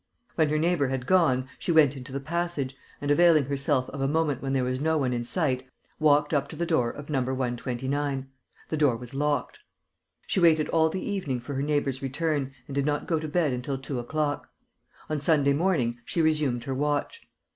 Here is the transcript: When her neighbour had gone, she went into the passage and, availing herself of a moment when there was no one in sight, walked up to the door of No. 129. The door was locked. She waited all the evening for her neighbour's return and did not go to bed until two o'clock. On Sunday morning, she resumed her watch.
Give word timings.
When 0.33 0.49
her 0.49 0.57
neighbour 0.57 0.87
had 0.87 1.05
gone, 1.05 1.47
she 1.59 1.71
went 1.71 1.95
into 1.95 2.11
the 2.11 2.19
passage 2.19 2.75
and, 3.01 3.11
availing 3.11 3.45
herself 3.45 3.87
of 3.91 4.01
a 4.01 4.07
moment 4.07 4.41
when 4.41 4.51
there 4.51 4.63
was 4.63 4.81
no 4.81 4.97
one 4.97 5.13
in 5.13 5.23
sight, 5.25 5.69
walked 5.99 6.33
up 6.33 6.47
to 6.47 6.55
the 6.55 6.65
door 6.65 6.89
of 6.89 7.11
No. 7.11 7.19
129. 7.21 8.27
The 8.69 8.77
door 8.77 8.97
was 8.97 9.13
locked. 9.13 9.59
She 10.25 10.39
waited 10.39 10.69
all 10.69 10.89
the 10.89 11.07
evening 11.07 11.39
for 11.39 11.53
her 11.53 11.61
neighbour's 11.61 12.01
return 12.01 12.51
and 12.67 12.73
did 12.73 12.87
not 12.87 13.05
go 13.05 13.19
to 13.19 13.27
bed 13.27 13.53
until 13.53 13.77
two 13.77 13.99
o'clock. 13.99 14.49
On 15.07 15.21
Sunday 15.21 15.53
morning, 15.53 15.99
she 16.03 16.19
resumed 16.23 16.63
her 16.63 16.73
watch. 16.73 17.21